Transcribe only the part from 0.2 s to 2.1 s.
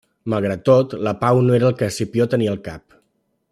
Malgrat tot, la pau no era el que